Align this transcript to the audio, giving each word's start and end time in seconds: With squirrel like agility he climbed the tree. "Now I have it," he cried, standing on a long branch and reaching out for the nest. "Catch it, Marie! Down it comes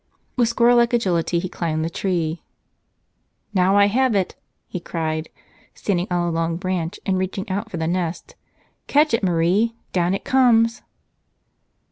With 0.35 0.49
squirrel 0.49 0.77
like 0.77 0.93
agility 0.93 1.37
he 1.37 1.47
climbed 1.47 1.85
the 1.85 1.89
tree. 1.91 2.41
"Now 3.53 3.77
I 3.77 3.85
have 3.85 4.15
it," 4.15 4.35
he 4.67 4.79
cried, 4.79 5.29
standing 5.75 6.07
on 6.09 6.27
a 6.27 6.31
long 6.31 6.57
branch 6.57 6.99
and 7.05 7.19
reaching 7.19 7.47
out 7.51 7.69
for 7.69 7.77
the 7.77 7.85
nest. 7.85 8.35
"Catch 8.87 9.13
it, 9.13 9.21
Marie! 9.23 9.75
Down 9.93 10.15
it 10.15 10.25
comes 10.25 10.81